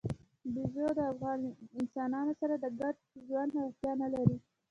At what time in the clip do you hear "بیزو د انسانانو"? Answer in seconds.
0.53-2.33